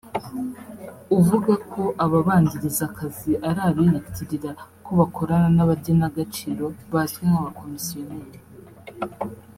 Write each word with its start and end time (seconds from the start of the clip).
uvuga 1.17 1.53
ko 1.71 1.81
ababangiriza 2.03 2.81
akazi 2.89 3.31
ari 3.49 3.61
abiyitirira 3.69 4.49
ko 4.83 4.91
bakorana 4.99 5.47
n’abagenagaciro 5.57 6.65
bazwi 6.91 7.23
nk’abakomisiyoneri 7.29 8.39